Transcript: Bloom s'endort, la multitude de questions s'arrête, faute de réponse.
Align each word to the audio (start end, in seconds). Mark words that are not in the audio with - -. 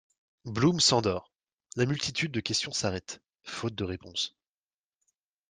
Bloom 0.45 0.79
s'endort, 0.79 1.31
la 1.75 1.85
multitude 1.85 2.31
de 2.31 2.39
questions 2.39 2.71
s'arrête, 2.71 3.21
faute 3.43 3.75
de 3.75 3.83
réponse. 3.83 4.35